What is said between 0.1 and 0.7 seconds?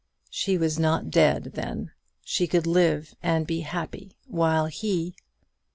She